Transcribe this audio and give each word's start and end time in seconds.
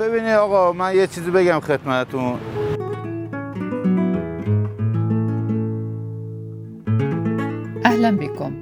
ببینید 0.00 0.32
آقا 0.32 0.72
من 0.72 0.96
یه 0.96 1.06
چیزی 1.06 1.30
بگم 1.30 1.60
خدمتتون. 1.60 2.38
أهلا 7.84 8.16
بكم. 8.16 8.52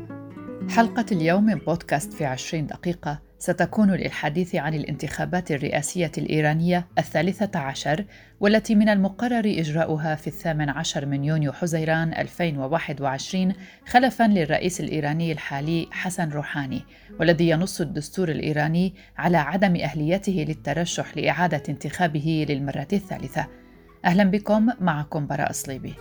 حلقة 0.68 1.04
اليوم 1.12 1.44
من 1.44 1.54
بودكاست 1.54 2.12
في 2.12 2.24
عشرين 2.24 2.66
دقيقة 2.66 3.27
ستكون 3.38 3.90
للحديث 3.90 4.54
عن 4.54 4.74
الانتخابات 4.74 5.50
الرئاسية 5.50 6.12
الإيرانية 6.18 6.86
الثالثة 6.98 7.58
عشر 7.58 8.04
والتي 8.40 8.74
من 8.74 8.88
المقرر 8.88 9.42
إجراؤها 9.46 10.14
في 10.14 10.26
الثامن 10.26 10.68
عشر 10.68 11.06
من 11.06 11.24
يونيو 11.24 11.52
حزيران 11.52 12.14
2021 12.14 13.52
خلفا 13.86 14.24
للرئيس 14.24 14.80
الإيراني 14.80 15.32
الحالي 15.32 15.88
حسن 15.90 16.28
روحاني 16.28 16.82
والذي 17.20 17.48
ينص 17.48 17.80
الدستور 17.80 18.28
الإيراني 18.28 18.94
على 19.18 19.36
عدم 19.36 19.76
أهليته 19.76 20.44
للترشح 20.48 21.16
لإعادة 21.16 21.62
انتخابه 21.68 22.46
للمرة 22.48 22.88
الثالثة. 22.92 23.46
أهلا 24.04 24.24
بكم 24.24 24.68
معكم 24.80 25.26
براء 25.26 25.52
صليبي. 25.52 25.94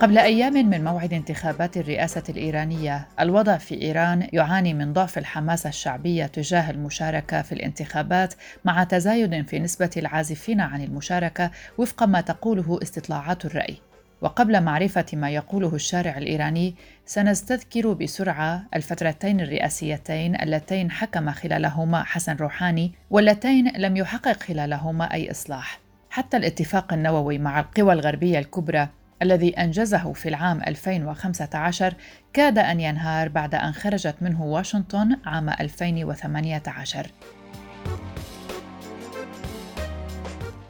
قبل 0.00 0.18
أيام 0.18 0.52
من 0.52 0.84
موعد 0.84 1.12
انتخابات 1.12 1.76
الرئاسة 1.76 2.22
الإيرانية، 2.28 3.08
الوضع 3.20 3.56
في 3.56 3.82
إيران 3.82 4.28
يعاني 4.32 4.74
من 4.74 4.92
ضعف 4.92 5.18
الحماسة 5.18 5.68
الشعبية 5.68 6.26
تجاه 6.26 6.70
المشاركة 6.70 7.42
في 7.42 7.52
الانتخابات 7.52 8.34
مع 8.64 8.84
تزايد 8.84 9.46
في 9.48 9.58
نسبة 9.58 9.90
العازفين 9.96 10.60
عن 10.60 10.84
المشاركة 10.84 11.50
وفق 11.78 12.02
ما 12.02 12.20
تقوله 12.20 12.78
استطلاعات 12.82 13.44
الرأي. 13.44 13.76
وقبل 14.20 14.60
معرفة 14.60 15.06
ما 15.12 15.30
يقوله 15.30 15.74
الشارع 15.74 16.18
الإيراني، 16.18 16.74
سنستذكر 17.06 17.92
بسرعة 17.92 18.62
الفترتين 18.74 19.40
الرئاسيتين 19.40 20.40
اللتين 20.40 20.90
حكم 20.90 21.30
خلالهما 21.30 22.02
حسن 22.02 22.36
روحاني 22.36 22.92
واللتين 23.10 23.72
لم 23.76 23.96
يحقق 23.96 24.42
خلالهما 24.42 25.14
أي 25.14 25.30
إصلاح. 25.30 25.80
حتى 26.10 26.36
الاتفاق 26.36 26.92
النووي 26.92 27.38
مع 27.38 27.60
القوى 27.60 27.92
الغربية 27.92 28.38
الكبرى 28.38 28.88
الذي 29.22 29.50
أنجزه 29.50 30.12
في 30.12 30.28
العام 30.28 30.62
2015 30.66 31.94
كاد 32.32 32.58
أن 32.58 32.80
ينهار 32.80 33.28
بعد 33.28 33.54
أن 33.54 33.72
خرجت 33.72 34.14
منه 34.20 34.42
واشنطن 34.42 35.16
عام 35.26 35.48
2018 35.48 37.06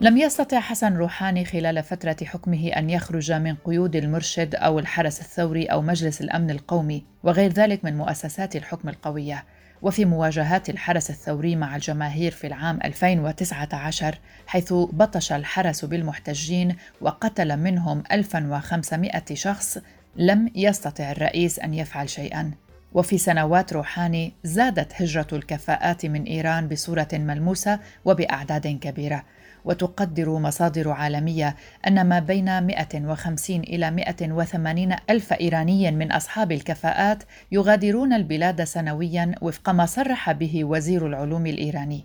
لم 0.03 0.17
يستطع 0.17 0.61
حسن 0.61 0.97
روحاني 0.97 1.45
خلال 1.45 1.83
فترة 1.83 2.17
حكمه 2.25 2.69
أن 2.69 2.91
يخرج 2.91 3.33
من 3.33 3.55
قيود 3.55 3.97
المرشد 3.97 4.55
أو 4.55 4.79
الحرس 4.79 5.21
الثوري 5.21 5.67
أو 5.67 5.83
مجلس 5.83 6.21
الأمن 6.21 6.51
القومي 6.51 7.05
وغير 7.23 7.53
ذلك 7.53 7.85
من 7.85 7.97
مؤسسات 7.97 8.57
الحكم 8.57 8.89
القوية. 8.89 9.45
وفي 9.83 10.05
مواجهات 10.05 10.71
الحرس 10.71 11.11
الثوري 11.11 11.57
مع 11.57 11.77
الجماهير 11.77 12.33
في 12.33 12.47
العام 12.47 12.79
2019 12.85 14.19
حيث 14.47 14.73
بطش 14.73 15.33
الحرس 15.33 15.85
بالمحتجين 15.85 16.77
وقتل 17.01 17.57
منهم 17.57 18.03
1500 18.13 19.23
شخص 19.33 19.79
لم 20.17 20.51
يستطع 20.55 21.11
الرئيس 21.11 21.59
أن 21.59 21.75
يفعل 21.75 22.09
شيئا. 22.09 22.51
وفي 22.95 23.19
سنوات 23.19 23.73
روحاني 23.73 24.33
زادت 24.45 25.03
هجرة 25.03 25.27
الكفاءات 25.33 26.07
من 26.07 26.23
إيران 26.25 26.69
بصورة 26.69 27.09
ملموسة 27.13 27.79
وبأعداد 28.05 28.67
كبيرة. 28.67 29.25
وتقدر 29.65 30.31
مصادر 30.31 30.91
عالمية 30.91 31.57
أن 31.87 32.07
ما 32.09 32.19
بين 32.19 32.63
150 32.63 33.61
إلى 33.61 33.91
180 33.91 34.97
ألف 35.11 35.33
إيراني 35.33 35.91
من 35.91 36.13
أصحاب 36.13 36.53
الكفاءات 36.53 37.23
يغادرون 37.53 38.13
البلاد 38.13 38.65
سنويا 38.65 39.35
وفق 39.43 39.71
ما 39.71 39.87
صرح 39.87 40.33
به 40.33 40.65
وزير 40.65 41.07
العلوم 41.07 41.47
الإيراني. 41.47 42.05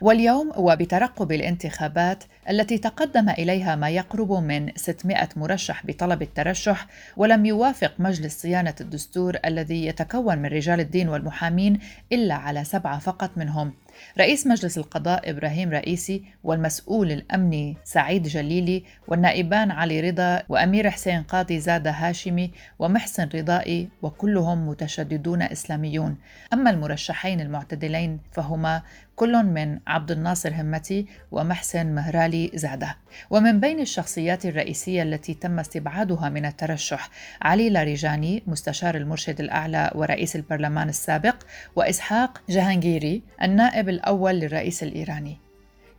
واليوم 0.00 0.52
وبترقب 0.56 1.32
الانتخابات 1.32 2.24
التي 2.50 2.78
تقدم 2.78 3.28
إليها 3.28 3.76
ما 3.76 3.90
يقرب 3.90 4.32
من 4.32 4.70
600 4.76 5.28
مرشح 5.36 5.86
بطلب 5.86 6.22
الترشح 6.22 6.86
ولم 7.16 7.46
يوافق 7.46 7.92
مجلس 7.98 8.42
صيانة 8.42 8.74
الدستور 8.80 9.38
الذي 9.44 9.86
يتكون 9.86 10.38
من 10.38 10.46
رجال 10.46 10.80
الدين 10.80 11.08
والمحامين 11.08 11.78
إلا 12.12 12.34
على 12.34 12.64
سبعة 12.64 12.98
فقط 12.98 13.30
منهم. 13.36 13.72
رئيس 14.18 14.46
مجلس 14.46 14.78
القضاء 14.78 15.30
إبراهيم 15.30 15.70
رئيسي 15.70 16.24
والمسؤول 16.44 17.12
الأمني 17.12 17.76
سعيد 17.84 18.22
جليلي 18.22 18.84
والنائبان 19.08 19.70
علي 19.70 20.00
رضا 20.00 20.42
وأمير 20.48 20.90
حسين 20.90 21.22
قاضي 21.22 21.60
زادة 21.60 21.90
هاشمي 21.90 22.50
ومحسن 22.78 23.28
رضائي 23.34 23.88
وكلهم 24.02 24.68
متشددون 24.68 25.42
إسلاميون. 25.42 26.16
أما 26.52 26.70
المرشحين 26.70 27.40
المعتدلين 27.40 28.20
فهما 28.32 28.82
كل 29.16 29.42
من 29.42 29.78
عبد 29.86 30.10
الناصر 30.10 30.54
همتي 30.54 31.06
ومحسن 31.30 31.86
مهرالي 31.86 32.50
زادة. 32.54 32.96
ومن 33.30 33.60
بين 33.60 33.80
الشخصيات 33.80 34.46
الرئيسية 34.46 35.02
التي 35.02 35.34
تم 35.34 35.58
استبعادها 35.58 36.28
من 36.28 36.46
الترشح 36.46 37.10
علي 37.42 37.70
لاريجاني 37.70 38.42
مستشار 38.46 38.94
المرشد 38.94 39.40
الأعلى 39.40 39.90
ورئيس 39.94 40.36
البرلمان 40.36 40.88
السابق 40.88 41.36
وإسحاق 41.76 42.42
جهانجيري 42.48 43.22
النائب 43.42 43.88
الأول 43.90 44.34
للرئيس 44.34 44.82
الإيراني. 44.82 45.38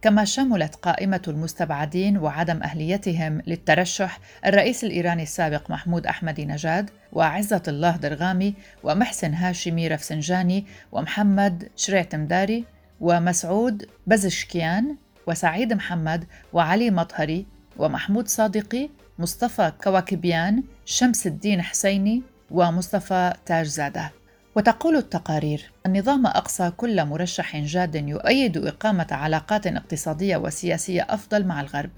كما 0.01 0.25
شملت 0.25 0.75
قائمة 0.75 1.21
المستبعدين 1.27 2.17
وعدم 2.17 2.63
أهليتهم 2.63 3.41
للترشح 3.47 4.19
الرئيس 4.45 4.83
الإيراني 4.83 5.23
السابق 5.23 5.71
محمود 5.71 6.07
أحمدي 6.07 6.45
نجاد 6.45 6.89
وعزة 7.13 7.63
الله 7.67 7.97
درغامي 7.97 8.53
ومحسن 8.83 9.33
هاشمي 9.33 9.87
رفسنجاني 9.87 10.65
ومحمد 10.91 11.69
شريع 11.75 12.03
تمداري 12.03 12.65
ومسعود 12.99 13.85
بزشكيان 14.07 14.95
وسعيد 15.27 15.73
محمد 15.73 16.25
وعلي 16.53 16.91
مطهري 16.91 17.45
ومحمود 17.77 18.27
صادقي 18.27 18.89
مصطفى 19.19 19.71
كواكبيان 19.83 20.63
شمس 20.85 21.27
الدين 21.27 21.61
حسيني 21.61 22.23
ومصطفى 22.51 23.33
تاج 23.45 23.65
زاده 23.65 24.20
وتقول 24.55 24.95
التقارير 24.95 25.71
النظام 25.85 26.25
أقصى 26.25 26.71
كل 26.77 27.05
مرشح 27.05 27.57
جاد 27.57 27.95
يؤيد 27.95 28.57
إقامة 28.57 29.07
علاقات 29.11 29.67
اقتصادية 29.67 30.37
وسياسية 30.37 31.07
أفضل 31.09 31.45
مع 31.45 31.61
الغرب. 31.61 31.91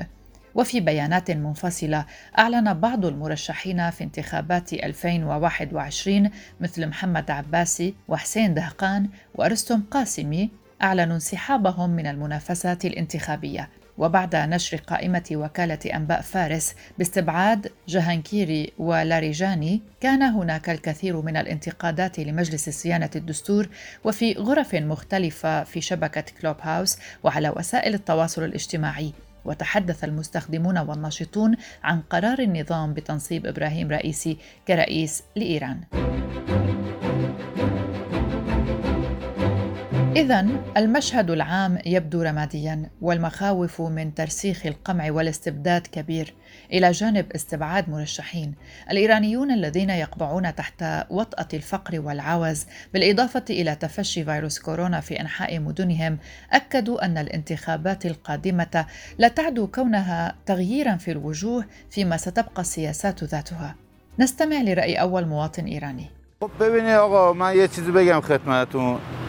وفي 0.56 0.80
بيانات 0.80 1.32
منفصلة 1.32 2.06
أعلن 2.40 2.74
بعض 2.74 3.06
المرشحين 3.06 3.90
في 3.90 4.04
انتخابات 4.04 4.74
2021 4.74 6.30
مثل 6.60 6.88
محمد 6.88 7.32
عباسي 7.32 7.96
وحسين 8.08 8.54
دهقان 8.54 9.10
وأرستم 9.36 9.82
قاسمي 9.92 10.50
أعلنوا 10.84 11.16
انسحابهم 11.16 11.90
من 11.90 12.08
المنافسات 12.08 12.86
الانتخابية. 12.86 13.70
وبعد 13.98 14.36
نشر 14.36 14.78
قائمة 14.78 15.24
وكالة 15.32 15.80
أنباء 15.96 16.22
فارس 16.22 16.76
باستبعاد 16.98 17.72
جهانكيري 17.88 18.74
ولاريجاني 18.78 19.82
كان 20.02 20.22
هناك 20.22 20.70
الكثير 20.70 21.22
من 21.22 21.38
الانتقادات 21.38 22.20
لمجلس 22.20 22.70
صيانة 22.70 23.10
الدستور 23.16 23.70
وفي 24.04 24.34
غرف 24.34 24.76
مختلفة 24.76 25.64
في 25.64 25.82
شبكة 25.82 26.26
كلوب 26.42 26.56
هاوس 26.62 26.98
وعلى 27.24 27.50
وسائل 27.50 27.94
التواصل 27.94 28.44
الاجتماعي. 28.44 29.14
وتحدث 29.46 30.04
المستخدمون 30.04 30.78
والناشطون 30.78 31.56
عن 31.84 32.02
قرار 32.02 32.40
النظام 32.40 32.94
بتنصيب 32.94 33.46
إبراهيم 33.46 33.92
رئيسي 33.92 34.38
كرئيس 34.68 35.24
لإيران. 35.36 35.82
إذا 40.16 40.48
المشهد 40.78 41.30
العام 41.30 41.78
يبدو 41.86 42.22
رماديا 42.22 42.90
والمخاوف 43.02 43.82
من 43.82 44.14
ترسيخ 44.14 44.66
القمع 44.66 45.12
والاستبداد 45.12 45.88
كبير. 45.88 46.34
إلى 46.74 46.92
جانب 46.92 47.32
استبعاد 47.32 47.90
مرشحين 47.90 48.54
الإيرانيون 48.92 49.52
الذين 49.52 49.90
يقبعون 49.90 50.56
تحت 50.56 50.84
وطأة 51.10 51.48
الفقر 51.54 52.00
والعوز 52.00 52.66
بالإضافة 52.94 53.44
إلى 53.50 53.76
تفشي 53.76 54.26
فيروس 54.26 54.60
كورونا 54.60 55.00
في 55.00 55.22
أنحاء 55.22 55.60
مدنهم 55.60 56.18
أكدوا 56.52 57.06
أن 57.06 57.18
الانتخابات 57.18 58.06
القادمة 58.06 58.86
لا 59.18 59.28
تعدو 59.28 59.68
كونها 59.68 60.36
تغييرا 60.46 60.96
في 60.96 61.12
الوجوه 61.12 61.66
فيما 61.90 62.18
ستبقى 62.18 62.62
السياسات 62.62 63.24
ذاتها. 63.24 63.76
نستمع 64.20 64.62
لرأي 64.62 64.96
أول 64.96 65.26
مواطن 65.26 65.66
إيراني. 65.66 66.10
ببینید 66.60 66.96
آقا 66.96 67.34
من 67.34 67.56
یه 67.56 67.68
چیزی 67.68 67.92
بگم 67.92 68.22
خدمتتون. 68.22 68.84
آمریكا 68.84 69.23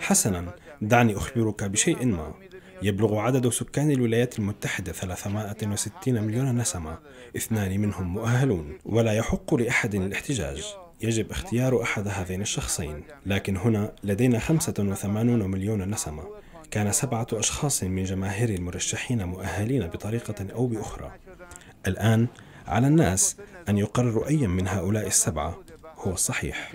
حسنا 0.00 0.44
دعني 0.82 1.16
أخبرك 1.16 1.64
بشيء 1.64 2.06
ما. 2.06 2.34
يبلغ 2.82 3.18
عدد 3.18 3.48
سكان 3.48 3.90
الولايات 3.90 4.38
المتحدة 4.38 4.92
360 4.92 6.22
مليون 6.22 6.58
نسمة 6.58 6.98
اثنان 7.36 7.80
منهم 7.80 8.12
مؤهلون 8.12 8.78
ولا 8.84 9.12
يحق 9.12 9.54
لأحد 9.54 9.94
الاحتجاج. 9.94 10.64
يجب 11.00 11.30
اختيار 11.30 11.82
أحد 11.82 12.08
هذين 12.08 12.40
الشخصين 12.40 13.02
لكن 13.26 13.56
هنا 13.56 13.92
لدينا 14.04 14.38
85 14.38 15.50
مليون 15.50 15.90
نسمة. 15.90 16.24
كان 16.70 16.92
سبعة 16.92 17.26
أشخاص 17.32 17.82
من 17.84 18.04
جماهير 18.04 18.48
المرشحين 18.48 19.24
مؤهلين 19.24 19.86
بطريقة 19.86 20.46
أو 20.54 20.66
بأخرى. 20.66 21.10
الآن 21.86 22.26
على 22.66 22.86
الناس 22.86 23.36
أن 23.68 23.78
يقرروا 23.78 24.28
أي 24.28 24.46
من 24.46 24.68
هؤلاء 24.68 25.06
السبعة. 25.06 25.58
هو 26.00 26.12
الصحيح 26.12 26.72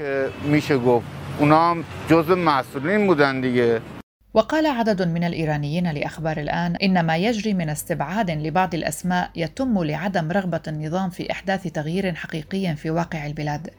وقال 4.34 4.66
عدد 4.66 5.08
من 5.08 5.24
الإيرانيين 5.24 5.92
لأخبار 5.92 6.38
الآن 6.38 6.76
إن 6.76 7.06
ما 7.06 7.18
يجري 7.18 7.54
من 7.54 7.70
استبعاد 7.70 8.32
لبعض 8.32 8.76
الأسماء 8.76 9.30
يتم 9.36 9.84
لعدم 9.84 10.32
رغبة 10.32 10.62
النظام 10.68 11.10
في 11.10 11.32
إحداث 11.32 11.68
تغيير 11.68 12.16
حقيقي 12.16 12.76
في 12.76 12.90
واقع 12.90 13.26
البلاد. 13.26 13.70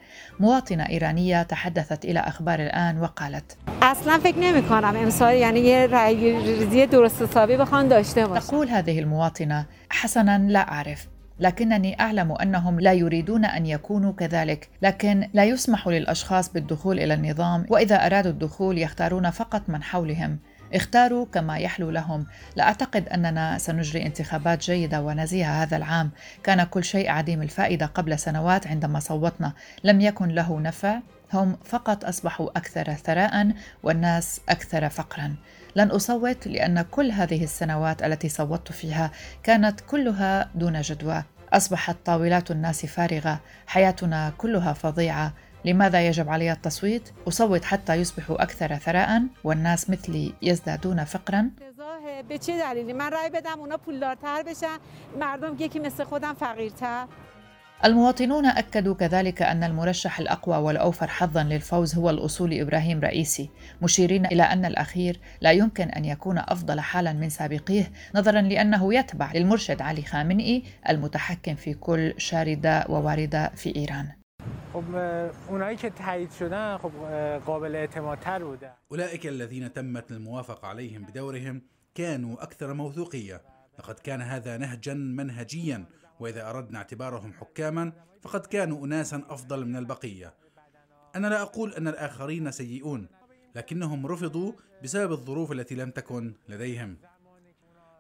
مواطنة 0.41 0.89
إيرانية 0.89 1.43
تحدثت 1.43 2.05
إلى 2.05 2.21
أخبار 2.21 2.59
الآن 2.59 3.01
وقالت 3.01 3.57
أصلا 3.83 4.19
فکر 4.19 4.39
نمی 4.39 4.63
کنم. 4.63 4.97
امسال 4.97 5.35
یعنی 5.35 5.61
یه 5.61 5.87
رأی 5.87 6.33
ریزی 6.33 6.87
درست 6.87 7.23
حسابی 7.23 7.57
بخوان 7.57 7.89
داشته 7.89 8.27
باشن. 8.27 8.47
تقول 8.47 8.69
هذه 8.69 8.99
المواطنة 8.99 9.67
حسنا 9.91 10.39
لا 10.39 10.73
أعرف. 10.73 11.16
لكنني 11.41 12.01
أعلم 12.01 12.33
أنهم 12.33 12.81
لا 12.81 12.93
يريدون 12.93 13.45
أن 13.45 13.67
يكونوا 13.67 14.13
كذلك 14.13 14.69
لكن 14.83 15.29
لا 15.35 15.45
يسمح 15.45 15.89
للأشخاص 15.89 16.53
بالدخول 16.53 17.01
إلى 17.01 17.15
النظام 17.15 17.67
وإذا 17.69 18.07
أرادوا 18.07 18.31
الدخول 18.31 18.79
يختارون 18.79 19.31
فقط 19.31 19.63
من 19.69 19.83
حولهم. 19.83 20.39
اختاروا 20.75 21.27
كما 21.33 21.59
يحلو 21.59 21.91
لهم. 21.91 22.27
لا 22.57 22.65
أعتقد 22.65 23.09
أننا 23.09 23.59
سنجري 23.59 24.07
انتخابات 24.07 24.65
جيدة 24.65 25.03
ونزيهه 25.03 25.63
هذا 25.63 25.77
العام. 25.77 26.11
كان 26.43 26.65
كل 26.65 26.85
شيء 26.85 27.11
عديم 27.11 27.43
الفائدة 27.43 27.87
قبل 27.87 28.19
سنوات 28.19 28.67
عندما 28.67 29.01
صوتنا. 29.01 29.53
لم 29.85 30.01
يكن 30.01 30.29
له 30.29 30.61
نفع. 30.61 31.01
هم 31.33 31.57
فقط 31.65 32.05
أصبحوا 32.05 32.51
أكثر 32.57 32.95
ثراء 32.95 33.53
والناس 33.83 34.41
أكثر 34.49 34.89
فقرا. 34.89 35.37
لن 35.77 35.91
أصوت 35.91 36.47
لأن 36.47 36.83
كل 36.83 37.11
هذه 37.11 37.45
السنوات 37.45 38.03
التي 38.03 38.29
صوتت 38.29 38.73
فيها 38.73 39.11
كانت 39.43 39.81
كلها 39.81 40.51
دون 40.55 40.81
جدوى. 40.81 41.23
أصبحت 41.53 41.97
طاولات 42.05 42.51
الناس 42.51 42.87
فارغة 42.87 43.41
حياتنا 43.67 44.33
كلها 44.39 44.73
فظيعة. 44.73 45.33
لماذا 45.65 46.07
يجب 46.07 46.29
علي 46.29 46.53
التصويت؟ 46.53 47.11
أصوت 47.29 47.65
حتى 47.65 47.95
يصبحوا 47.95 48.43
أكثر 48.43 48.77
ثراء 48.77 49.23
والناس 49.45 49.91
مثلي 49.91 50.35
يزدادون 50.43 51.05
فقرا. 51.05 51.51
به 52.29 52.39
چه 52.39 52.59
دلیلی؟ 52.59 52.93
من 52.93 53.09
رأی 53.13 53.31
بدم 53.31 53.61
اونا 53.61 53.77
پولدارتر 53.77 54.43
بشن 54.43 54.79
مردم 55.21 55.57
یکی 55.59 55.79
مثل 55.79 56.05
خودم 56.05 56.35
فقیرتر. 56.35 57.07
المواطنون 57.85 58.47
أكدوا 58.47 58.95
كذلك 58.95 59.43
أن 59.43 59.65
المرشح 59.65 60.19
الأقوى 60.19 60.57
والأوفر 60.57 61.07
حظا 61.07 61.43
للفوز 61.43 61.99
هو 61.99 62.11
الاصولي 62.11 62.63
إبراهيم 62.63 63.01
رئيسي 63.01 63.51
مشيرين 63.83 64.27
إلى 64.27 64.43
أن 64.43 64.65
الأخير 64.65 65.21
لا 65.41 65.53
يمكن 65.53 65.89
أن 65.89 66.05
يكون 66.05 66.39
أفضل 66.39 66.81
حالا 66.81 67.13
من 67.13 67.29
سابقيه 67.29 67.93
نظرا 68.15 68.41
لأنه 68.41 68.95
يتبع 68.95 69.33
للمرشد 69.33 69.83
علي 69.83 70.03
خامنئي 70.03 70.65
المتحكم 70.89 71.55
في 71.55 71.75
كل 71.75 72.15
شاردة 72.17 72.85
وواردة 72.89 73.49
في 73.55 73.71
بودن 78.45 78.71
أولئك 78.93 79.27
الذين 79.27 79.73
تمت 79.73 80.11
الموافقة 80.11 80.69
عليهم 80.69 81.03
بدورهم 81.03 81.63
كانوا 81.95 82.43
أكثر 82.43 82.75
موثوقية 82.75 83.43
لقد 83.79 83.95
كان 83.95 84.21
هذا 84.23 84.57
نهجا 84.57 84.95
منهجيا 84.95 85.85
وإذا 86.21 86.51
أردنا 86.51 86.79
اعتبارهم 86.79 87.33
حكاما 87.33 87.93
فقد 88.23 88.47
كانوا 88.47 88.87
أناسا 88.87 89.23
أفضل 89.29 89.67
من 89.67 89.77
البقية. 89.77 90.35
أنا 91.17 91.27
لا 91.27 91.43
أقول 91.43 91.75
أن 91.75 91.89
الآخرين 91.89 92.51
سيئون 92.51 93.09
لكنهم 93.55 94.07
رفضوا 94.07 94.53
بسبب 94.83 95.13
الظروف 95.13 95.53
التي 95.53 95.75
لم 95.75 95.91
تكن 95.91 96.35
لديهم. 96.49 96.97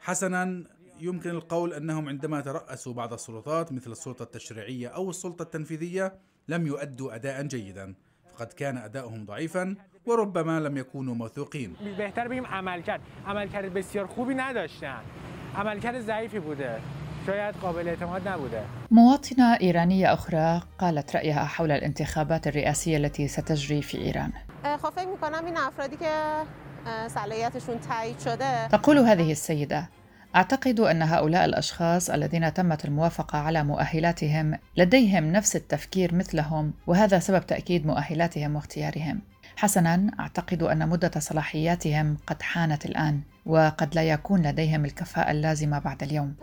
حسنا 0.01 0.65
يمكن 1.01 1.31
القول 1.31 1.73
أنهم 1.73 2.09
عندما 2.09 2.41
ترأسوا 2.41 2.93
بعض 2.93 3.13
السلطات 3.13 3.73
مثل 3.73 3.91
السلطة 3.91 4.23
التشريعية 4.23 4.89
أو 4.89 5.11
السلطة 5.11 5.43
التنفيذية 5.43 6.15
لم 6.49 6.67
يؤدوا 6.67 7.15
أداء 7.15 7.43
جيدا 7.43 7.95
فقد 8.33 8.47
كان 8.47 8.77
أداؤهم 8.77 9.27
ضعيفا 9.27 9.77
وربما 10.07 10.61
لم 10.61 10.77
يكونوا 10.77 11.15
موثوقين. 11.15 11.77
بهتر 11.99 12.29
نداشتن. 14.35 15.03
بوده. 16.39 16.81
شاید 17.26 17.55
قابل 17.62 17.88
اعتماد 17.88 18.28
نبوده. 18.28 18.64
مواطنة 18.90 19.55
إيرانية 19.61 20.12
أخرى 20.12 20.61
قالت 20.78 21.17
رأيها 21.17 21.44
حول 21.44 21.70
الانتخابات 21.70 22.46
الرئاسية 22.46 22.96
التي 22.96 23.28
ستجري 23.28 23.82
في 23.82 24.12
که 25.96 26.06
آه، 26.87 27.06
شده. 28.25 28.67
تقول 28.67 28.99
هذه 28.99 29.32
السيدة 29.32 29.88
أعتقد 30.37 30.81
أن 30.81 31.02
هؤلاء 31.02 31.44
الأشخاص 31.44 32.11
الذين 32.11 32.55
تمت 32.55 32.84
الموافقة 32.84 33.38
على 33.38 33.64
مؤهلاتهم 33.64 34.58
لديهم 34.76 35.32
نفس 35.32 35.56
التفكير 35.56 36.14
مثلهم 36.14 36.73
وهذا 36.87 37.19
سبب 37.19 37.46
تأكيد 37.46 37.87
مؤهلاتهم 37.87 38.56
واختيارهم. 38.56 39.20
حسنا 39.56 40.11
أعتقد 40.20 40.62
أن 40.62 40.88
مدة 40.88 41.11
صلاحياتهم 41.19 42.17
قد 42.26 42.43
حانت 42.43 42.87
الآن 42.87 43.20
وقد 43.47 43.94
لا 43.94 44.03
يكون 44.03 44.43
لديهم 44.43 44.85
الكفاءة 44.85 45.31
اللازمة 45.31 45.79
بعد 45.79 46.03
اليوم 46.03 46.35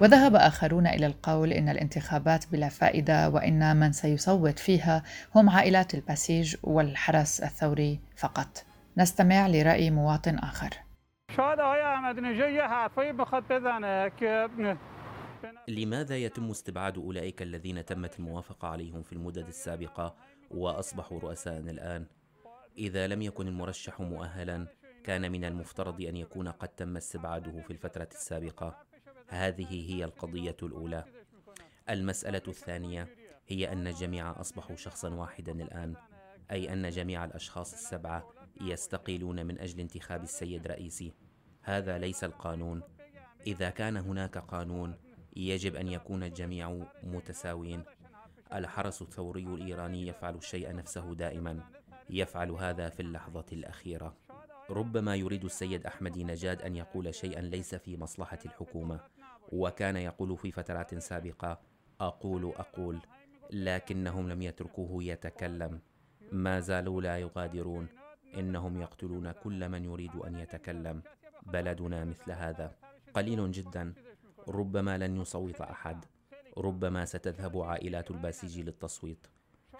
وذهب 0.00 0.34
آخرون 0.34 0.86
إلى 0.86 1.06
القول 1.06 1.52
إن 1.52 1.68
الانتخابات 1.68 2.52
بلا 2.52 2.68
فائدة 2.68 3.28
وإن 3.28 3.76
من 3.76 3.92
سيصوت 3.92 4.58
فيها 4.58 5.02
هم 5.34 5.50
عائلات 5.50 5.94
البسيج 5.94 6.56
والحرس 6.62 7.40
الثوري 7.40 8.00
فقط. 8.16 8.64
نستمع 8.96 9.46
لرأي 9.46 9.90
مواطن 9.90 10.38
آخر. 10.38 10.70
شاید 11.36 11.60
آقای 11.60 11.80
احمدی 11.80 12.20
نژاد 12.20 12.50
یه 12.50 12.62
حرفایی 12.62 13.12
بخواد 13.12 13.44
بزنه 13.48 14.10
که 14.20 14.48
لماذا 15.68 16.16
يتم 16.16 16.50
استبعاد 16.50 16.98
أولئك 16.98 17.42
الذين 17.42 17.84
تمت 17.84 18.18
الموافقة 18.18 18.68
عليهم 18.68 19.02
في 19.02 19.12
المدد 19.12 19.46
السابقة 19.48 20.16
وأصبحوا 20.50 21.20
رؤساء 21.20 21.58
الآن؟ 21.58 22.06
إذا 22.78 23.06
لم 23.06 23.22
يكن 23.22 23.48
المرشح 23.48 24.00
مؤهلا 24.00 24.66
كان 25.04 25.32
من 25.32 25.44
المفترض 25.44 26.00
أن 26.00 26.16
يكون 26.16 26.48
قد 26.48 26.68
تم 26.68 26.96
استبعاده 26.96 27.60
في 27.60 27.70
الفترة 27.70 28.08
السابقة. 28.12 28.78
هذه 29.28 29.94
هي 29.94 30.04
القضية 30.04 30.56
الأولى. 30.62 31.04
المسألة 31.90 32.42
الثانية 32.48 33.08
هي 33.48 33.72
أن 33.72 33.86
الجميع 33.86 34.40
أصبحوا 34.40 34.76
شخصا 34.76 35.14
واحدا 35.14 35.52
الآن 35.52 35.94
أي 36.50 36.72
أن 36.72 36.90
جميع 36.90 37.24
الأشخاص 37.24 37.72
السبعة 37.72 38.28
يستقيلون 38.60 39.46
من 39.46 39.58
أجل 39.58 39.80
انتخاب 39.80 40.22
السيد 40.22 40.66
رئيسي. 40.66 41.12
هذا 41.62 41.98
ليس 41.98 42.24
القانون. 42.24 42.82
إذا 43.46 43.70
كان 43.70 43.96
هناك 43.96 44.38
قانون 44.38 44.94
يجب 45.38 45.76
أن 45.76 45.88
يكون 45.88 46.22
الجميع 46.22 46.86
متساويين. 47.02 47.82
الحرس 48.52 49.02
الثوري 49.02 49.42
الإيراني 49.42 50.06
يفعل 50.06 50.34
الشيء 50.34 50.74
نفسه 50.74 51.14
دائما. 51.14 51.60
يفعل 52.10 52.50
هذا 52.50 52.88
في 52.88 53.02
اللحظة 53.02 53.46
الأخيرة. 53.52 54.14
ربما 54.70 55.14
يريد 55.16 55.44
السيد 55.44 55.86
أحمدي 55.86 56.24
نجاد 56.24 56.62
أن 56.62 56.76
يقول 56.76 57.14
شيئا 57.14 57.40
ليس 57.40 57.74
في 57.74 57.96
مصلحة 57.96 58.38
الحكومة 58.44 59.00
وكان 59.52 59.96
يقول 59.96 60.36
في 60.36 60.50
فترات 60.50 60.94
سابقة 60.94 61.60
أقول 62.00 62.52
أقول 62.56 62.98
لكنهم 63.50 64.28
لم 64.28 64.42
يتركوه 64.42 65.04
يتكلم. 65.04 65.80
ما 66.32 66.60
زالوا 66.60 67.02
لا 67.02 67.18
يغادرون. 67.18 67.88
إنهم 68.34 68.80
يقتلون 68.80 69.32
كل 69.32 69.68
من 69.68 69.84
يريد 69.84 70.16
أن 70.16 70.38
يتكلم. 70.38 71.02
بلدنا 71.46 72.04
مثل 72.04 72.32
هذا. 72.32 72.72
قليل 73.14 73.52
جدا. 73.52 73.94
ربما 74.48 74.98
لن 74.98 75.20
يصوت 75.20 75.60
أحد. 75.60 76.04
ربما 76.58 77.04
ستذهب 77.04 77.60
عائلات 77.60 78.10
الباسيج 78.10 78.60
للتصويت. 78.60 79.26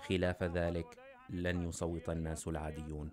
خلاف 0.09 0.43
ذلك 0.43 0.87
لن 1.31 1.69
يصوت 1.69 2.11
الناس 2.11 2.49
العاديون. 2.49 3.11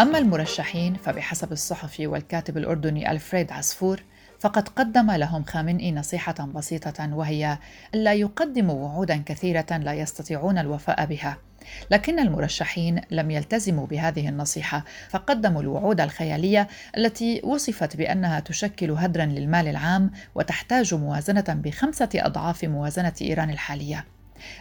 أما 0.00 0.18
المرشحين 0.18 0.94
فبحسب 0.94 1.52
الصحفي 1.52 2.06
والكاتب 2.06 2.56
الأردني 2.56 3.10
ألفريد 3.10 3.52
عصفور 3.52 4.00
فقد 4.40 4.68
قدم 4.68 5.10
لهم 5.10 5.44
خامنئي 5.44 5.92
نصيحة 5.92 6.46
بسيطة 6.54 7.14
وهي 7.14 7.58
ألا 7.94 8.12
يقدموا 8.12 8.74
وعودا 8.74 9.22
كثيرة 9.26 9.66
لا 9.70 9.92
يستطيعون 9.92 10.58
الوفاء 10.58 11.06
بها. 11.06 11.38
لكن 11.90 12.18
المرشحين 12.18 13.00
لم 13.10 13.30
يلتزموا 13.30 13.86
بهذه 13.86 14.28
النصيحة 14.28 14.84
فقدموا 15.08 15.62
الوعود 15.62 16.00
الخيالية 16.00 16.68
التي 16.96 17.40
وصفت 17.44 17.96
بأنها 17.96 18.40
تشكل 18.40 18.90
هدرا 18.90 19.24
للمال 19.24 19.68
العام 19.68 20.10
وتحتاج 20.34 20.94
موازنة 20.94 21.44
بخمسة 21.48 22.08
أضعاف 22.14 22.64
موازنة 22.64 23.12
إيران 23.22 23.50
الحالية. 23.50 24.04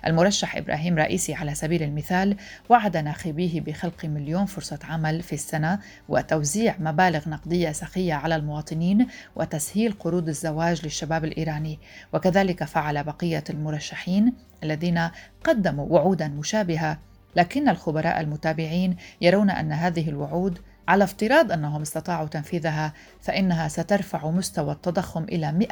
المرشح 0.07 0.55
إبراهيم 0.55 0.98
رئيسي 0.98 1.34
على 1.34 1.55
سبيل 1.55 1.84
المثال 1.84 2.36
وعد 2.69 2.98
ناخبيه 2.98 3.62
بخلق 3.62 4.05
مليون 4.05 4.46
فرصة 4.46 4.79
عمل 4.84 5.22
في 5.22 5.34
السنة 5.34 5.79
وتوزيع 6.10 6.75
مبالغ 6.79 7.29
نقدية 7.29 7.72
سخية 7.72 8.13
على 8.13 8.36
المواطنين 8.36 9.07
وتسهيل 9.36 9.91
قروض 9.91 10.27
الزواج 10.27 10.84
للشباب 10.84 11.25
الإيراني 11.25 11.79
وكذلك 12.13 12.63
فعل 12.63 13.03
بقية 13.03 13.43
المرشحين 13.50 14.34
الذين 14.63 15.10
قدموا 15.43 15.86
وعودا 15.89 16.27
مشابهة 16.27 17.00
لكن 17.36 17.69
الخبراء 17.69 18.22
المتابعين 18.22 18.98
يرون 19.22 19.50
أن 19.50 19.72
هذه 19.72 20.10
الوعود 20.10 20.60
على 20.88 21.03
افتراض 21.03 21.51
أنهم 21.51 21.81
استطاعوا 21.81 22.27
تنفيذها 22.27 22.93
فإنها 23.22 23.67
سترفع 23.67 24.29
مستوى 24.29 24.72
التضخم 24.72 25.24
إلى 25.24 25.67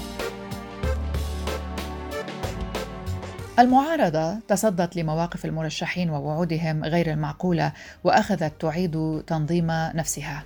100%. 0.00 0.05
المعارضة 3.58 4.38
تصدت 4.48 4.96
لمواقف 4.96 5.44
المرشحين 5.44 6.10
ووعودهم 6.10 6.84
غير 6.84 7.10
المعقولة 7.12 7.72
وأخذت 8.04 8.60
تعيد 8.60 9.22
تنظيم 9.26 9.66
نفسها 9.70 10.44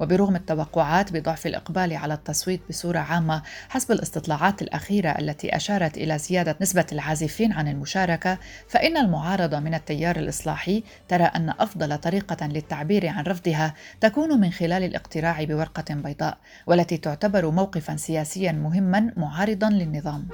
وبرغم 0.00 0.36
التوقعات 0.36 1.12
بضعف 1.12 1.46
الإقبال 1.46 1.96
على 1.96 2.14
التصويت 2.14 2.60
بصورة 2.68 2.98
عامة 2.98 3.42
حسب 3.68 3.92
الاستطلاعات 3.92 4.62
الأخيرة 4.62 5.10
التي 5.10 5.56
أشارت 5.56 5.98
إلى 5.98 6.18
زيادة 6.18 6.56
نسبة 6.60 6.86
العازفين 6.92 7.52
عن 7.52 7.68
المشاركة 7.68 8.38
فإن 8.68 8.96
المعارضة 8.96 9.60
من 9.60 9.74
التيار 9.74 10.16
الإصلاحي 10.16 10.82
ترى 11.08 11.24
أن 11.24 11.50
أفضل 11.60 11.98
طريقة 11.98 12.46
للتعبير 12.46 13.08
عن 13.08 13.24
رفضها 13.24 13.74
تكون 14.00 14.40
من 14.40 14.50
خلال 14.50 14.82
الاقتراع 14.82 15.44
بورقة 15.44 15.94
بيضاء 15.94 16.38
والتي 16.66 16.96
تعتبر 16.96 17.50
موقفا 17.50 17.96
سياسيا 17.96 18.52
مهما 18.52 19.12
معارضا 19.16 19.70
للنظام. 19.70 20.28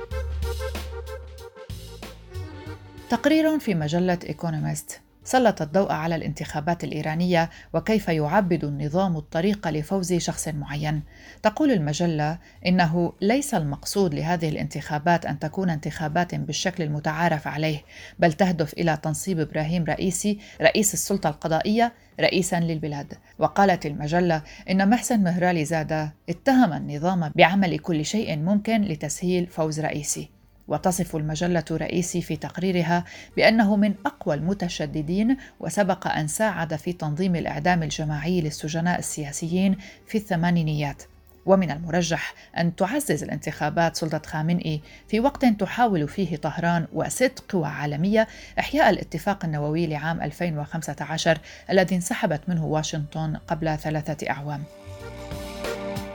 تقرير 3.10 3.58
في 3.58 3.74
مجلة 3.74 4.18
إيكونومست 4.28 5.00
سلط 5.24 5.62
الضوء 5.62 5.92
على 5.92 6.14
الانتخابات 6.14 6.84
الإيرانية 6.84 7.50
وكيف 7.72 8.08
يعبد 8.08 8.64
النظام 8.64 9.16
الطريق 9.16 9.68
لفوز 9.68 10.12
شخص 10.12 10.48
معين. 10.48 11.02
تقول 11.42 11.70
المجلة 11.70 12.38
إنه 12.66 13.12
ليس 13.20 13.54
المقصود 13.54 14.14
لهذه 14.14 14.48
الانتخابات 14.48 15.26
أن 15.26 15.38
تكون 15.38 15.70
انتخابات 15.70 16.34
بالشكل 16.34 16.82
المتعارف 16.82 17.46
عليه، 17.46 17.84
بل 18.18 18.32
تهدف 18.32 18.72
إلى 18.72 18.98
تنصيب 19.02 19.40
إبراهيم 19.40 19.84
رئيسي 19.84 20.38
رئيس 20.60 20.94
السلطة 20.94 21.28
القضائية 21.30 21.92
رئيسا 22.20 22.60
للبلاد. 22.60 23.14
وقالت 23.38 23.86
المجلة 23.86 24.42
إن 24.70 24.90
محسن 24.90 25.20
مهرالي 25.20 25.64
زادة 25.64 26.14
اتهم 26.28 26.72
النظام 26.72 27.32
بعمل 27.34 27.78
كل 27.78 28.04
شيء 28.04 28.38
ممكن 28.38 28.82
لتسهيل 28.82 29.46
فوز 29.46 29.80
رئيسي. 29.80 30.39
وتصف 30.70 31.16
المجلة 31.16 31.64
رئيسي 31.70 32.22
في 32.22 32.36
تقريرها 32.36 33.04
بأنه 33.36 33.76
من 33.76 33.94
أقوى 34.06 34.34
المتشددين 34.34 35.36
وسبق 35.60 36.08
أن 36.08 36.26
ساعد 36.26 36.76
في 36.76 36.92
تنظيم 36.92 37.36
الإعدام 37.36 37.82
الجماعي 37.82 38.40
للسجناء 38.40 38.98
السياسيين 38.98 39.76
في 40.06 40.18
الثمانينيات 40.18 41.02
ومن 41.46 41.70
المرجح 41.70 42.34
أن 42.58 42.76
تعزز 42.76 43.22
الانتخابات 43.22 43.96
سلطة 43.96 44.22
خامنئي 44.26 44.80
في 45.08 45.20
وقت 45.20 45.44
تحاول 45.44 46.08
فيه 46.08 46.36
طهران 46.36 46.86
وست 46.92 47.44
قوى 47.48 47.66
عالمية 47.66 48.28
إحياء 48.58 48.90
الاتفاق 48.90 49.44
النووي 49.44 49.86
لعام 49.86 50.22
2015 50.22 51.38
الذي 51.70 51.94
انسحبت 51.94 52.40
منه 52.48 52.66
واشنطن 52.66 53.36
قبل 53.36 53.78
ثلاثة 53.78 54.30
أعوام. 54.30 54.62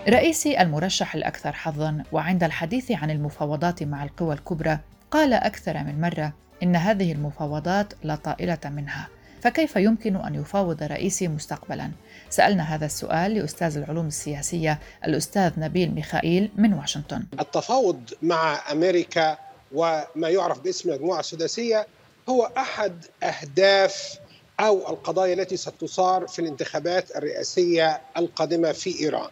رئيسي 0.09 0.61
المرشح 0.61 1.15
الأكثر 1.15 1.51
حظاً 1.51 2.03
وعند 2.11 2.43
الحديث 2.43 2.91
عن 2.91 3.11
المفاوضات 3.11 3.83
مع 3.83 4.03
القوى 4.03 4.33
الكبرى 4.33 4.79
قال 5.11 5.33
أكثر 5.33 5.77
من 5.77 6.01
مرة 6.01 6.33
إن 6.63 6.75
هذه 6.75 7.11
المفاوضات 7.11 7.93
لا 8.03 8.15
طائلة 8.15 8.59
منها 8.65 9.09
فكيف 9.41 9.75
يمكن 9.75 10.15
أن 10.15 10.35
يفاوض 10.35 10.83
رئيسي 10.83 11.27
مستقبلا؟ 11.27 11.91
سألنا 12.29 12.75
هذا 12.75 12.85
السؤال 12.85 13.33
لأستاذ 13.33 13.77
العلوم 13.77 14.07
السياسية 14.07 14.79
الأستاذ 15.05 15.51
نبيل 15.57 15.91
ميخائيل 15.91 16.51
من 16.55 16.73
واشنطن 16.73 17.23
التفاوض 17.39 17.99
مع 18.21 18.71
أمريكا 18.71 19.37
وما 19.73 20.29
يعرف 20.29 20.59
باسم 20.59 20.89
المجموعة 20.89 21.19
السداسية 21.19 21.87
هو 22.29 22.51
أحد 22.57 23.05
أهداف 23.23 24.19
أو 24.59 24.89
القضايا 24.89 25.33
التي 25.33 25.57
ستثار 25.57 26.27
في 26.27 26.39
الانتخابات 26.39 27.15
الرئاسية 27.15 28.01
القادمة 28.17 28.71
في 28.71 28.99
إيران 28.99 29.29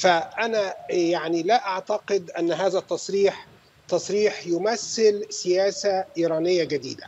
فأنا 0.00 0.74
يعني 0.90 1.42
لا 1.42 1.66
أعتقد 1.66 2.30
أن 2.30 2.52
هذا 2.52 2.78
التصريح 2.78 3.46
تصريح 3.88 4.46
يمثل 4.46 5.26
سياسة 5.30 6.04
إيرانية 6.18 6.64
جديدة 6.64 7.06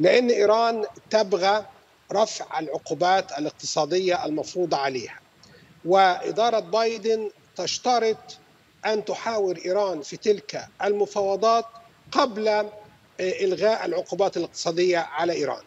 لأن 0.00 0.30
إيران 0.30 0.84
تبغى 1.10 1.66
رفع 2.12 2.58
العقوبات 2.58 3.32
الاقتصادية 3.32 4.24
المفروضة 4.24 4.76
عليها. 4.76 5.20
وإدارة 5.84 6.60
بايدن 6.60 7.30
تشترط 7.56 8.16
أن 8.86 9.04
تحاور 9.04 9.58
إيران 9.64 10.02
في 10.02 10.16
تلك 10.16 10.68
المفاوضات 10.84 11.64
قبل 12.12 12.66
إلغاء 13.20 13.84
العقوبات 13.86 14.36
الاقتصادية 14.36 14.98
على 14.98 15.32
إيران. 15.32 15.62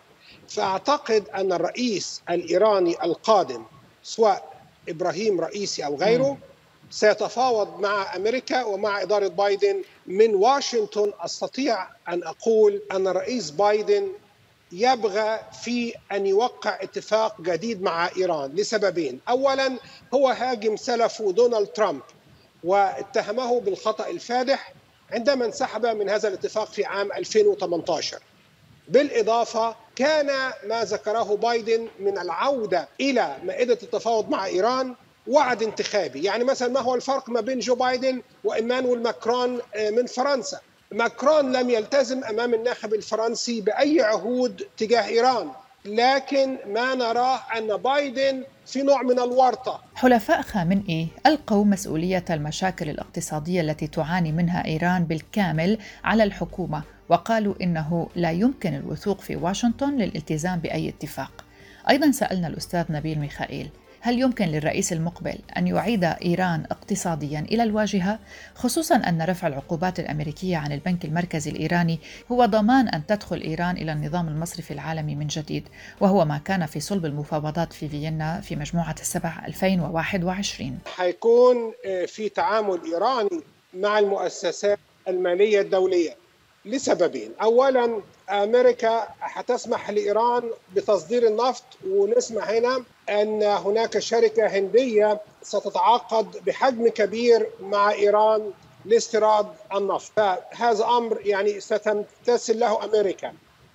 فأعتقد 0.50 1.30
أن 1.30 1.54
الرئيس 1.54 2.22
الإيراني 2.30 3.04
القادم 3.04 3.66
سواء 4.04 4.52
إبراهيم 4.90 5.42
رئيسي 5.42 5.86
أو 5.86 5.96
غيره 5.96 6.38
سيتفاوض 6.92 7.80
مع 7.80 8.16
أمريكا 8.16 8.64
ومع 8.64 9.02
إدارة 9.02 9.28
بايدن 9.28 9.82
من 10.08 10.36
واشنطن 10.36 11.14
أستطيع 11.20 11.88
أن 12.10 12.24
أقول 12.24 12.82
أن 12.92 13.08
الرئيس 13.08 13.52
بايدن 13.52 14.08
يبغى 14.72 15.40
في 15.64 15.94
أن 16.12 16.26
يوقع 16.26 16.84
اتفاق 16.84 17.42
جديد 17.42 17.82
مع 17.82 18.10
إيران 18.18 18.52
لسببين، 18.56 19.20
اولا 19.30 19.78
هو 20.14 20.30
هاجم 20.30 20.78
سلفه 20.78 21.32
دونالد 21.32 21.68
ترامب 21.68 22.02
واتهمه 22.64 23.60
بالخطأ 23.60 24.08
الفادح 24.08 24.74
عندما 25.12 25.46
انسحب 25.46 25.86
من 25.86 26.10
هذا 26.10 26.28
الاتفاق 26.28 26.68
في 26.72 26.86
عام 26.86 27.12
2018 27.12 28.20
بالإضافة 28.88 29.76
كان 29.96 30.52
ما 30.68 30.84
ذكره 30.84 31.36
بايدن 31.36 31.88
من 32.00 32.18
العودة 32.18 32.88
إلى 33.02 33.38
مائدة 33.44 33.78
التفاوض 33.84 34.30
مع 34.30 34.46
إيران 34.46 34.96
وعد 35.28 35.64
انتخابي. 35.64 36.24
يعني 36.24 36.44
مثلا 36.44 36.68
ما 36.68 36.80
هو 36.80 36.96
الفرق 36.96 37.30
ما 37.30 37.42
بين 37.42 37.60
جو 37.60 37.76
بايدن 37.76 38.22
وإيمانويل 38.44 39.04
ماكرون 39.04 39.60
من 39.98 40.06
فرنسا. 40.06 40.60
ماكرون 40.92 41.52
لم 41.52 41.70
يلتزم 41.70 42.24
أمام 42.24 42.54
الناخب 42.54 42.94
الفرنسي 42.94 43.62
بأي 43.62 44.02
عهود 44.02 44.64
تجاه 44.78 45.08
إيران 45.08 45.50
لكن 45.86 46.58
ما 46.68 46.96
نراه 46.96 47.40
أن 47.58 47.78
بايدن 47.78 48.44
في 48.66 48.82
نوع 48.82 49.02
من 49.02 49.20
الورطة. 49.20 49.82
حلفاء 49.96 50.42
خامنئي 50.42 51.08
ألقوا 51.26 51.66
مسؤولية 51.66 52.26
المشاكل 52.30 52.90
الاقتصادية 52.90 53.62
التي 53.62 53.88
تعاني 53.88 54.32
منها 54.32 54.66
إيران 54.66 55.04
بالكامل 55.04 55.78
على 56.04 56.24
الحكومة 56.24 56.84
وقالوا 57.10 57.54
إنه 57.62 58.10
لا 58.16 58.32
يمكن 58.32 58.74
الوثوق 58.74 59.22
في 59.22 59.36
واشنطن 59.36 59.96
للالتزام 59.96 60.60
بأي 60.60 60.90
اتفاق. 60.90 61.46
أيضا 61.90 62.12
سألنا 62.12 62.48
الأستاذ 62.48 62.86
نبيل 62.90 63.20
ميخائيل 63.20 63.70
هل 64.04 64.20
يمكن 64.20 64.46
للرئيس 64.46 64.94
المقبل 64.94 65.36
أن 65.58 65.68
يعيد 65.68 66.04
إيران 66.04 66.64
اقتصاديا 66.72 67.40
إلى 67.40 67.64
الواجهة؟ 67.64 68.20
خصوصا 68.56 68.96
أن 68.96 69.22
رفع 69.22 69.48
العقوبات 69.48 70.00
الأمريكية 70.00 70.58
عن 70.58 70.72
البنك 70.72 71.06
المركزي 71.06 71.52
الإيراني 71.52 72.00
هو 72.32 72.46
ضمان 72.46 72.88
أن 72.88 73.06
تدخل 73.06 73.42
إيران 73.42 73.78
إلى 73.78 73.92
النظام 73.92 74.28
المصرفي 74.28 74.72
العالمي 74.72 75.16
من 75.16 75.28
جديد 75.28 75.68
وهو 76.00 76.26
ما 76.26 76.38
كان 76.38 76.66
في 76.66 76.80
صلب 76.80 77.06
المفاوضات 77.06 77.74
في 77.74 77.90
فيينا 77.90 78.42
في 78.42 78.56
مجموعة 78.56 78.96
السبع 79.00 79.34
2021 79.48 80.80
حيكون 80.86 81.74
في 82.08 82.30
تعامل 82.30 82.80
إيراني 82.94 83.42
مع 83.74 84.00
المؤسسات 84.00 84.80
المالية 85.08 85.62
الدولية 85.62 86.21
لسببين. 86.66 87.34
اولا 87.42 88.02
أمريكا 88.30 89.08
حتسمح 89.20 89.90
لإيران 89.90 90.52
بتصدير 90.76 91.28
النفط 91.28 91.64
ونسمع 91.88 92.44
هنا 92.44 92.84
أن 93.10 93.44
هناك 93.44 94.00
شركة 94.00 94.48
هندية 94.48 95.20
ستتعاقد 95.42 96.46
بحجم 96.46 96.88
كبير 96.88 97.50
مع 97.62 97.92
إيران 97.92 98.52
لاستيراد 98.86 99.48
النفط. 99.76 100.12
فهذا 100.16 100.86
أمر 100.86 101.20
يعني 101.26 101.60
ستمتثل 101.60 102.60
له 102.60 102.86
أمريكا. 102.86 103.34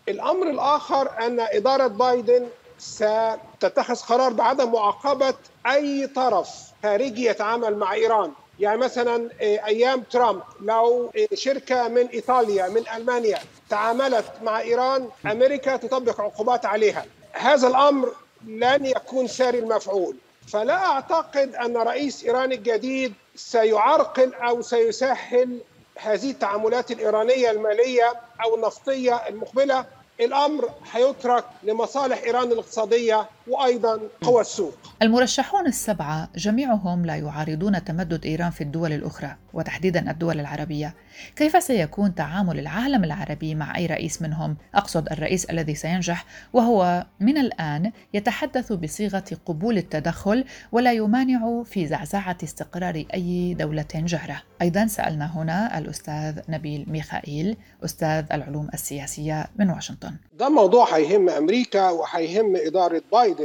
الأمر 0.08 0.50
الآخر 0.50 1.10
أن 1.26 1.40
إدارة 1.40 1.86
بايدن 1.86 2.46
ستتخذ 2.78 3.96
قرار 3.96 4.32
بعدم 4.32 4.72
معاقبة 4.72 5.34
أي 5.66 6.06
طرف 6.06 6.48
خارجي 6.82 7.24
يتعامل 7.24 7.76
مع 7.76 7.92
إيران. 7.92 8.32
يعني 8.60 8.78
مثلا 8.78 9.30
أيام 9.40 10.00
ترامب 10.00 10.42
لو 10.62 11.12
شركة 11.34 11.88
من 11.88 12.06
إيطاليا 12.06 12.68
من 12.68 12.82
ألمانيا 12.96 13.38
تعاملت 13.70 14.25
مع 14.42 14.60
إيران 14.60 15.08
أمريكا 15.26 15.76
تطبق 15.76 16.20
عقوبات 16.20 16.66
عليها. 16.66 17.04
هذا 17.32 17.68
الأمر 17.68 18.12
لن 18.46 18.86
يكون 18.86 19.26
ساري 19.26 19.58
المفعول. 19.58 20.16
فلا 20.48 20.86
أعتقد 20.86 21.54
أن 21.54 21.76
رئيس 21.76 22.25
إيران 22.25 22.52
الجديد 22.52 23.14
سيعرقل 23.36 24.34
أو 24.34 24.62
سيسهل 24.62 25.58
هذه 25.96 26.30
التعاملات 26.30 26.90
الإيرانية 26.90 27.50
المالية 27.50 28.12
أو 28.44 28.54
النفطية 28.54 29.28
المقبلة. 29.28 29.84
الأمر 30.20 30.70
هيترك 30.92 31.44
لمصالح 31.62 32.22
إيران 32.22 32.52
الاقتصادية 32.52 33.26
وأيضا 33.48 34.00
قوى 34.22 34.40
السوق. 34.40 34.74
المرشحون 35.02 35.66
السبعة 35.66 36.28
جميعهم 36.36 37.06
لا 37.06 37.16
يعارضون 37.16 37.84
تمدد 37.84 38.26
إيران 38.26 38.50
في 38.50 38.60
الدول 38.60 38.92
الأخرى 38.92 39.36
وتحديدا 39.54 40.10
الدول 40.10 40.40
العربية. 40.40 40.94
كيف 41.36 41.62
سيكون 41.62 42.14
تعامل 42.14 42.58
العالم 42.58 43.04
العربي 43.04 43.54
مع 43.54 43.76
أي 43.76 43.86
رئيس 43.86 44.22
منهم؟ 44.22 44.56
أقصد 44.74 45.12
الرئيس 45.12 45.44
الذي 45.44 45.74
سينجح 45.74 46.24
وهو 46.52 47.06
من 47.20 47.38
الآن 47.38 47.92
يتحدث 48.14 48.72
بصيغة 48.72 49.24
قبول 49.46 49.78
التدخل 49.78 50.44
ولا 50.72 50.92
يمانع 50.92 51.62
في 51.62 51.86
زعزعة 51.86 52.36
استقرار 52.44 53.04
أي 53.14 53.54
دولة 53.54 53.86
جاره. 53.94 54.42
أيضا 54.62 54.86
سألنا 54.86 55.36
هنا 55.36 55.78
الأستاذ 55.78 56.38
نبيل 56.48 56.86
ميخائيل 56.88 57.56
أستاذ 57.84 58.24
العلوم 58.32 58.68
السياسية 58.74 59.46
من 59.58 59.70
واشنطن. 59.70 60.14
ده 60.38 60.48
موضوع 60.48 60.96
هيهم 60.96 61.28
أمريكا 61.28 61.90
وهيهم 61.90 62.56
إدارة 62.56 63.02
بايدن. 63.12 63.35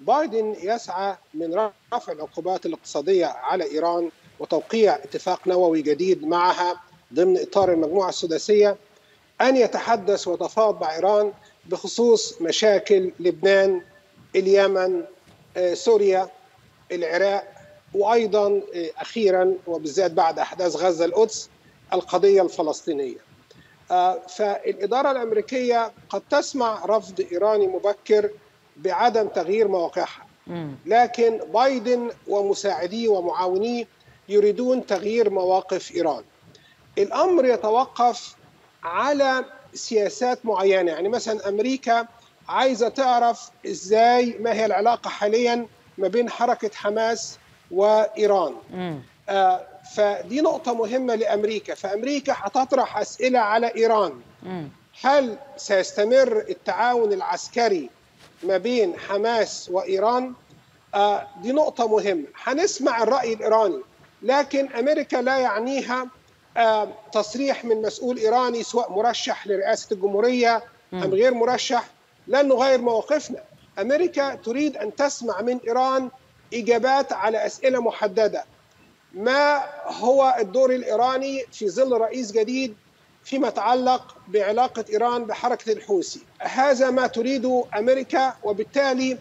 بايدن 0.00 0.56
يسعى 0.62 1.16
من 1.34 1.70
رفع 1.94 2.12
العقوبات 2.12 2.66
الاقتصادية 2.66 3.26
على 3.26 3.64
إيران 3.64 4.10
وتوقيع 4.38 4.94
اتفاق 4.94 5.48
نووي 5.48 5.82
جديد 5.82 6.26
معها 6.26 6.80
ضمن 7.14 7.38
إطار 7.40 7.72
المجموعة 7.72 8.08
السداسية 8.08 8.76
أن 9.40 9.56
يتحدث 9.56 10.28
ويتفاوض 10.28 10.80
مع 10.80 10.94
إيران 10.94 11.32
بخصوص 11.66 12.42
مشاكل 12.42 13.12
لبنان، 13.20 13.82
اليمن، 14.36 15.04
سوريا، 15.72 16.30
العراق 16.92 17.48
وأيضا 17.94 18.60
أخيرا 18.98 19.54
وبالذات 19.66 20.10
بعد 20.10 20.38
أحداث 20.38 20.76
غزة 20.76 21.04
القدس 21.04 21.48
القضية 21.92 22.42
الفلسطينية. 22.42 23.18
فالإدارة 24.28 25.10
الأمريكية 25.10 25.92
قد 26.08 26.22
تسمع 26.30 26.84
رفض 26.84 27.26
إيراني 27.32 27.66
مبكر 27.66 28.30
بعدم 28.76 29.28
تغيير 29.28 29.68
مواقعها. 29.68 30.26
لكن 30.86 31.40
بايدن 31.54 32.10
ومساعديه 32.28 33.08
ومعاونيه 33.08 33.86
يريدون 34.28 34.86
تغيير 34.86 35.30
مواقف 35.30 35.94
إيران. 35.94 36.24
الأمر 36.98 37.44
يتوقف 37.44 38.34
على 38.82 39.44
سياسات 39.74 40.46
معينة. 40.46 40.92
يعني 40.92 41.08
مثلا 41.08 41.48
أمريكا 41.48 42.06
عايزة 42.48 42.88
تعرف 42.88 43.50
إزاي 43.66 44.36
ما 44.40 44.52
هي 44.52 44.66
العلاقة 44.66 45.08
حاليا 45.08 45.66
ما 45.98 46.08
بين 46.08 46.30
حركة 46.30 46.70
حماس 46.74 47.38
وإيران. 47.70 48.54
آه 49.28 49.66
فدي 49.96 50.40
نقطة 50.40 50.74
مهمة 50.74 51.14
لأمريكا. 51.14 51.74
فأمريكا 51.74 52.34
هتطرح 52.36 52.98
أسئلة 52.98 53.38
على 53.38 53.74
إيران. 53.76 54.20
هل 55.02 55.38
سيستمر 55.56 56.44
التعاون 56.48 57.12
العسكري 57.12 57.90
ما 58.44 58.56
بين 58.56 58.98
حماس 58.98 59.68
وإيران 59.72 60.32
آه 60.94 61.26
دي 61.42 61.52
نقطة 61.52 61.88
مهمة. 61.88 62.24
هنسمع 62.42 63.02
الرأي 63.02 63.32
الإيراني 63.32 63.80
لكن 64.22 64.68
أمريكا 64.72 65.16
لا 65.16 65.38
يعنيها 65.38 66.06
آه 66.56 66.88
تصريح 67.12 67.64
من 67.64 67.82
مسؤول 67.82 68.16
إيراني 68.18 68.62
سواء 68.62 68.92
مرشح 68.92 69.46
لرئاسة 69.46 69.88
الجمهورية 69.92 70.62
أم 70.92 71.14
غير 71.14 71.34
مرشح. 71.34 71.84
لن 72.26 72.48
نغير 72.48 72.80
مواقفنا. 72.80 73.38
أمريكا 73.80 74.34
تريد 74.34 74.76
أن 74.76 74.94
تسمع 74.94 75.40
من 75.40 75.58
إيران 75.68 76.08
إجابات 76.54 77.12
على 77.12 77.46
أسئلة 77.46 77.80
محددة. 77.80 78.44
ما 79.14 79.62
هو 79.86 80.36
الدور 80.38 80.70
الإيراني 80.74 81.44
في 81.52 81.68
ظل 81.70 81.92
رئيس 81.92 82.32
جديد 82.32 82.74
فيما 83.24 83.48
يتعلق 83.48 84.16
بعلاقة 84.28 84.84
إيران 84.92 85.24
بحركة 85.24 85.72
الحوثي. 85.72 86.20
هذا 86.40 86.90
ما 86.90 87.06
تريده 87.06 87.64
أمريكا 87.78 88.34
وبالتالي 88.42 89.18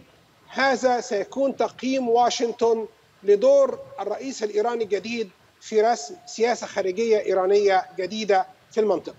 هذا 0.54 1.02
سيكون 1.02 1.58
تقييم 1.58 2.10
واشنطن 2.10 2.86
لدور 3.24 3.80
الرئيس 4.00 4.44
الإيراني 4.44 4.84
الجديد 4.84 5.30
في 5.62 5.82
رسم 5.82 6.16
سياسة 6.26 6.68
خارجية 6.68 7.20
إيرانية 7.20 7.86
جديدة 8.00 8.46
في 8.72 8.80
المنطقة. 8.80 9.16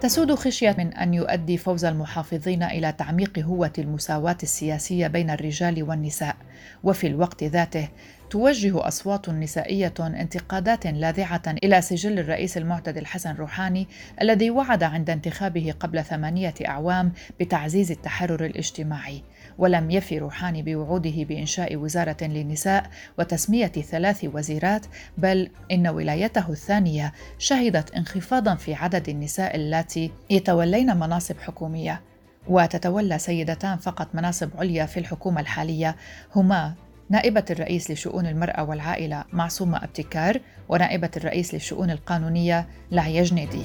تسود 0.00 0.34
خشية 0.34 0.74
من 0.78 0.94
أن 0.94 1.14
يؤدي 1.14 1.58
فوز 1.58 1.84
المحافظين 1.84 2.62
إلى 2.62 2.92
تعميق 2.92 3.38
هوة 3.38 3.72
المساواة 3.78 4.36
السياسية 4.42 5.06
بين 5.06 5.30
الرجال 5.30 5.82
والنساء، 5.82 6.36
وفي 6.84 7.06
الوقت 7.06 7.44
ذاته 7.44 7.88
توجه 8.30 8.88
أصوات 8.88 9.28
نسائية 9.28 9.94
انتقادات 10.00 10.86
لاذعة 10.86 11.42
إلى 11.46 11.82
سجل 11.82 12.18
الرئيس 12.18 12.56
المعتدل 12.56 13.06
حسن 13.06 13.34
روحاني 13.34 13.88
الذي 14.22 14.50
وعد 14.50 14.82
عند 14.82 15.10
انتخابه 15.10 15.74
قبل 15.80 16.04
ثمانية 16.04 16.54
أعوام 16.68 17.12
بتعزيز 17.40 17.90
التحرر 17.90 18.44
الاجتماعي، 18.44 19.22
ولم 19.58 19.90
يف 19.90 20.12
روحاني 20.12 20.62
بوعوده 20.62 21.24
بإنشاء 21.24 21.76
وزارة 21.76 22.16
للنساء 22.22 22.90
وتسمية 23.18 23.66
ثلاث 23.66 24.24
وزيرات، 24.24 24.86
بل 25.18 25.50
إن 25.72 25.86
ولايته 25.88 26.50
الثانية 26.50 27.12
شهدت 27.38 27.94
انخفاضا 27.94 28.54
في 28.54 28.74
عدد 28.74 29.08
النساء 29.08 29.56
اللاتي 29.56 30.10
يتولين 30.30 30.96
مناصب 30.96 31.38
حكومية. 31.38 32.00
وتتولى 32.48 33.18
سيدتان 33.18 33.78
فقط 33.78 34.08
مناصب 34.14 34.50
عليا 34.58 34.86
في 34.86 35.00
الحكومة 35.00 35.40
الحالية 35.40 35.96
هما 36.36 36.74
نائبة 37.08 37.44
الرئيس 37.50 37.90
لشؤون 37.90 38.26
المرأة 38.26 38.64
والعائلة 38.64 39.24
معصومة 39.32 39.84
أبتكار 39.84 40.40
ونائبة 40.68 41.10
الرئيس 41.16 41.54
للشؤون 41.54 41.90
القانونية 41.90 42.66
لعيا 42.90 43.22
جنيدي. 43.22 43.62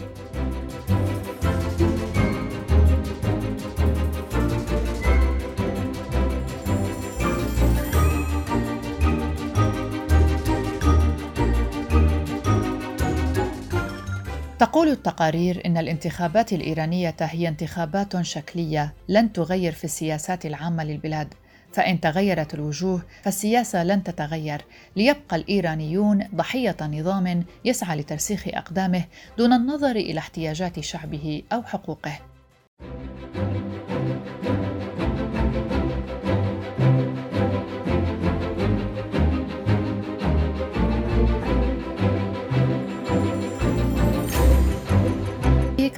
تقول 14.59 14.87
التقارير 14.87 15.61
إن 15.65 15.77
الانتخابات 15.77 16.53
الإيرانية 16.53 17.15
هي 17.21 17.47
انتخابات 17.47 18.21
شكلية 18.21 18.93
لن 19.07 19.33
تغير 19.33 19.71
في 19.71 19.83
السياسات 19.83 20.45
العامة 20.45 20.83
للبلاد 20.83 21.33
فإن 21.73 21.99
تغيرت 21.99 22.53
الوجوه 22.53 23.01
فالسياسة 23.23 23.83
لن 23.83 24.03
تتغير. 24.03 24.61
ليبقى 24.95 25.35
الإيرانيون 25.35 26.27
ضحية 26.35 26.77
نظام 26.81 27.43
يسعى 27.65 27.97
لترسيخ 27.97 28.47
أقدامه 28.47 29.03
دون 29.37 29.53
النظر 29.53 29.95
إلى 29.95 30.19
احتياجات 30.19 30.79
شعبه 30.79 31.43
أو 31.53 31.63
حقوقه. 31.63 32.30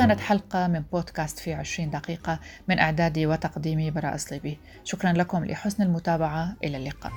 كانت 0.07 0.19
حلقة 0.19 0.67
من 0.67 0.83
بودكاست 0.91 1.39
في 1.39 1.53
20 1.53 1.89
دقيقة 1.89 2.39
من 2.67 2.79
إعدادي 2.79 3.25
وتقديمي 3.27 3.91
براء 3.91 4.17
صليبي 4.17 4.59
شكرا 4.83 5.11
لكم 5.11 5.45
لحسن 5.45 5.83
المتابعة. 5.83 6.55
إلى 6.63 6.77
اللقاء. 6.77 7.11